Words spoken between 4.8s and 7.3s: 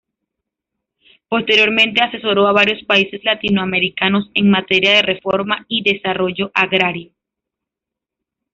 de reforma y desarrollo agrarios.